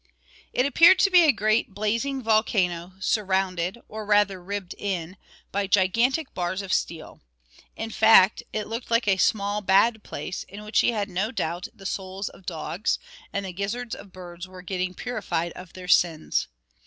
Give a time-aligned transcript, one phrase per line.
[0.51, 5.15] It appeared to be a great blazing volcano, surrounded, or rather ribbed in,
[5.51, 7.21] by gigantic bars of steel;
[7.75, 11.67] in fact it looked like a small bad place, in which he had no doubt
[11.71, 12.97] the souls of dogs,
[13.31, 16.47] and the gizzards of birds were getting purified of their sins.